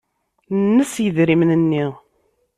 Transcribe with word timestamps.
Nnes 0.59 0.93
yidrimen-nni. 1.03 1.85